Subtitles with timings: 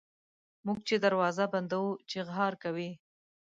[0.65, 2.89] موږ چي دروازه بندوو چیغهار کوي.